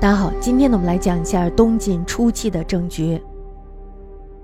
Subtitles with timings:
[0.00, 3.20] 大家好，今天呢，我们来讲一下东晋初期的政局。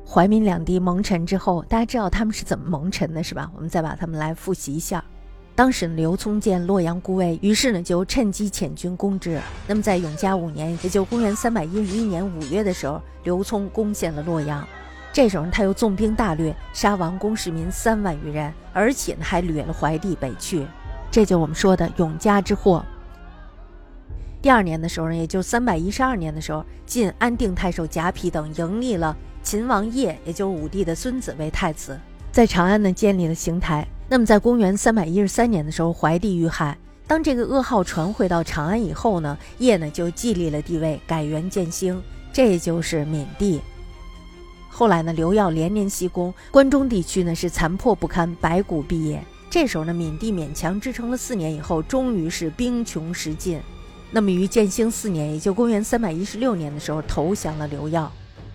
[0.04, 3.48] 怀民两地蒙尘之后，大家知道他们是怎么蒙尘的，是吧？
[3.54, 5.04] 我们再把他们来复习一下。
[5.54, 9.40] 当时刘聪见洛阳孤位，于是呢就趁机遣军攻之。
[9.68, 14.66] 那么在永嘉五年，也就公元三百一十一年五月的时候，刘聪攻陷了洛阳。
[15.12, 20.66] 这时候他又纵兵大掠，杀王公市民三万余人，而且呢还掠了怀帝北去。
[21.12, 22.84] 这就我们说的永嘉之祸。
[24.44, 31.98] 第二年的时候呢，也就三百一十二年的时候，晋安定太守贾丕等迎立了秦王业，也就是武帝的孙子为太子，
[32.30, 33.88] 在长安呢建立了邢台。
[34.06, 36.76] 那么在公元三百一十三年的时候，怀帝遇害。
[37.06, 43.62] 当这个噩耗传回到长安以后呢，业呢就继立了帝位，改元建兴，这就是闵帝。
[44.68, 49.24] 后来呢，刘耀连年西攻关中地区呢，是残破不堪，白骨蔽野。
[49.48, 53.58] 这时候呢，闵帝勉强支撑了四年以后，终于是兵穷食尽。
[54.14, 58.08] 那么于建兴四年，也就公元三百一十六年的时候，投降了刘耀。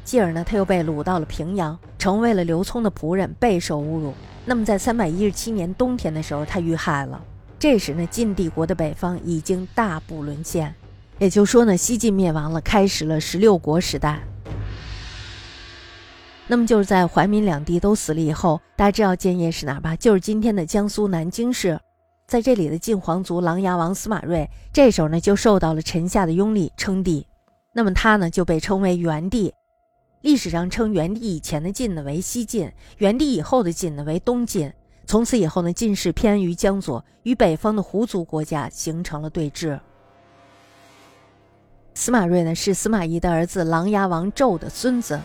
[0.05, 4.13] 继而呢，他又被掳到了平阳，成为了刘聪的仆人，备受侮辱。
[4.45, 7.21] 那么在三百一十七年冬天的时候，他遇害了。
[7.59, 10.73] 这时呢，晋帝国的北方已经大部沦陷，
[11.17, 14.21] 也就说呢，西晋灭亡了，开始了十六国时代。
[16.47, 19.93] 那么就是在怀民两地都死了以后，大家知道建业是哪吧？
[19.97, 21.77] 就是今天的江苏南京市。
[22.29, 27.25] 在这里的晋皇族琅琊王司马睿，这时候呢就受到了臣下的拥立，称帝。
[27.73, 29.51] 那么他呢就被称为元帝。
[30.21, 34.71] 历史上称元帝以前的晋呢为西晋，元帝以后的晋呢为东晋。
[35.07, 39.79] 从此以后呢，晋氏偏于江左，与北方的胡族国家形成了对峙。
[41.95, 45.19] 司马睿呢是司马懿的儿子琅琊王纣的孙子，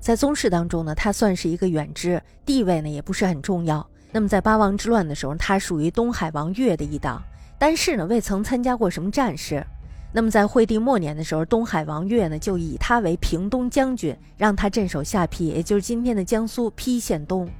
[0.00, 3.88] 在宗室当中呢，他算是一个远支，地位呢也不是很重要。
[4.14, 7.20] 那么在八王之乱的时候，他属于东海王越的一党，
[7.58, 9.66] 但是呢未曾参加过什么战事。
[10.12, 17.50] 那么在惠帝末年的时候，东海王越呢就以他为平东将军，让他镇守下邳，也就是今天的江苏邳县东。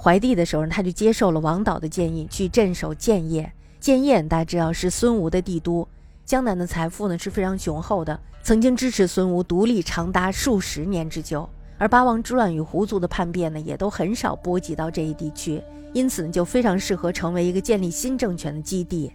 [0.00, 3.52] 怀帝的时候，他就接受了王导的建议，去镇守建业。
[3.80, 5.88] 建业大家知道是孙吴的帝都，
[6.24, 11.50] 江南的财富呢是非常雄厚的，曾经支持孙吴独立长达数十年之久。
[11.76, 15.60] 而八王之乱与胡族的叛变呢，也都很少波及到这一地区。
[15.92, 19.12] 因此呢，就非常适合成为一个建立新政权的基地。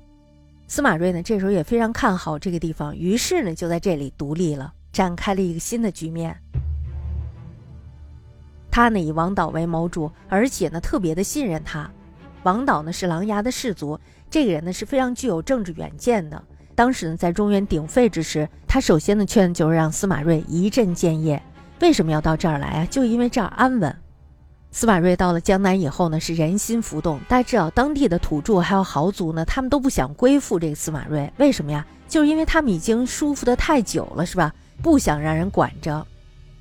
[0.68, 6.36] 司马睿呢，这时候也非常看好这个地方，于是呢，就在这里独立了，展开了一个新的局面。
[8.72, 11.90] 他呢，以王导为谋主，而且呢，特别的信任他。
[12.42, 14.00] 王导呢，是琅琊的氏族，
[14.32, 16.44] 这个人呢，是非常具有政治远见的。
[16.74, 21.40] 当时呢，在中原鼎沸之时，他首先呢劝就是让司马睿一镇建业。
[21.82, 22.86] 为什么要到这儿来啊？
[22.90, 23.96] 就因为这儿安稳。
[24.76, 27.20] 司马睿到了江南以后呢，是人心浮动。
[27.30, 31.32] 大家知道，当地的土著还有豪族呢，他们都不想归附这个司马睿。
[31.38, 31.86] 为什么呀？
[32.10, 34.52] 就是因为他们已经舒服的太久了，是吧？
[34.82, 36.04] 不想让人管着。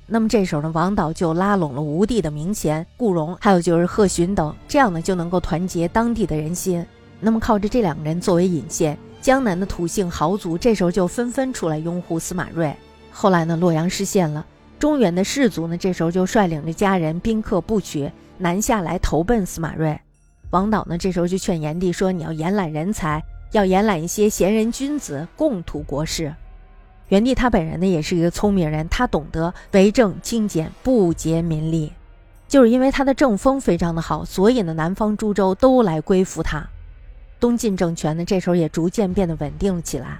[0.05, 6.85] 那么这时候呢，王导就拉拢了吴地的名贤顾荣，还有就是贺循等，这样呢就能够团结当地的人心。
[7.19, 12.71] 那么靠着这两个人作为引线，江南的土姓豪族这时候就纷纷出来拥护司马睿。
[13.11, 14.45] 后来呢，洛阳失陷了。
[14.83, 19.97] 中原的士族呢，这时候就率领着家人、宾客不缺，南下来投奔司马睿。
[20.49, 23.23] 王导呢，这时候就劝炎帝说：“你要延揽人才，
[23.53, 26.35] 要延揽一些贤人君子，共图国事。”
[27.07, 31.93] 元帝他本人呢，也是一个聪明人，他懂得为政清简，不竭民力。
[32.49, 36.61] 就是因为他的政风非常的好，所以呢，南方诸州都来归附他。
[37.39, 40.19] 东晋政权呢，这时候也逐渐变得稳定了起来。